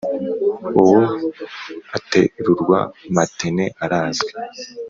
ubu 0.79 0.99
aterurwa 1.97 2.79
matene 3.15 3.65
arazwi, 3.83 4.31